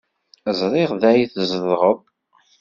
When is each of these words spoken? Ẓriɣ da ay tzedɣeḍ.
Ẓriɣ 0.59 0.89
da 1.01 1.07
ay 1.13 1.23
tzedɣeḍ. 1.27 1.99